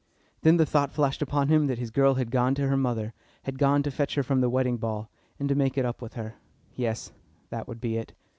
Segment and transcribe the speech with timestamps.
[0.41, 3.13] Then the thought flashed upon him that his girl had gone to her mother,
[3.43, 6.15] had gone to fetch her from the wedding ball, and to make it up with
[6.15, 6.33] her.
[6.73, 7.11] Yes;
[7.51, 8.13] that would be it.